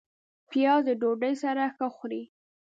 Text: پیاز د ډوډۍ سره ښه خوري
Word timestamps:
پیاز 0.49 0.81
د 0.87 0.89
ډوډۍ 1.01 1.33
سره 1.43 1.63
ښه 1.75 1.87
خوري 1.95 2.23